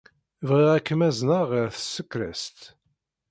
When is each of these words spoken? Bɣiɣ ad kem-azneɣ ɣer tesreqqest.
Bɣiɣ 0.47 0.69
ad 0.77 0.83
kem-azneɣ 0.85 1.41
ɣer 1.51 1.67
tesreqqest. 1.75 2.59